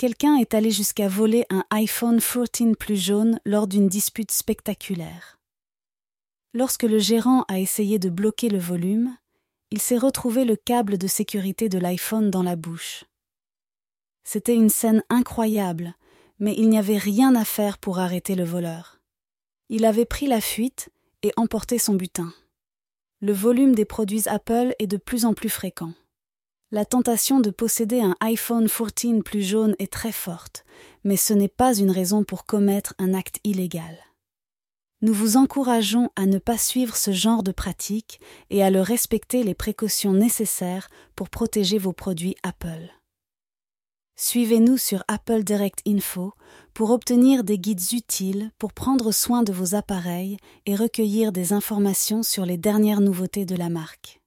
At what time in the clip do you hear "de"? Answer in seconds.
7.98-8.08, 10.96-11.06, 11.68-11.78, 24.86-24.96, 27.40-27.50, 37.42-37.50, 49.42-49.52, 53.44-53.56